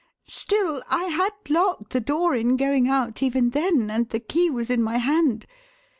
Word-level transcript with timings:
Still 0.25 0.81
I 0.89 1.03
had 1.09 1.29
locked 1.47 1.91
the 1.93 1.99
door 1.99 2.33
in 2.35 2.57
going 2.57 2.87
out 2.87 3.21
even 3.21 3.51
then 3.51 3.91
and 3.91 4.09
the 4.09 4.19
key 4.19 4.49
was 4.49 4.71
in 4.71 4.81
my 4.81 4.97
hand. 4.97 5.45